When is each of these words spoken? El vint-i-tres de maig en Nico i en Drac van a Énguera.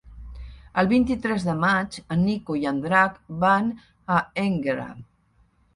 El 0.81 0.87
vint-i-tres 0.93 1.45
de 1.49 1.55
maig 1.65 1.99
en 2.17 2.25
Nico 2.31 2.59
i 2.63 2.67
en 2.73 2.83
Drac 2.87 3.23
van 3.45 3.73
a 4.19 4.25
Énguera. 4.49 4.93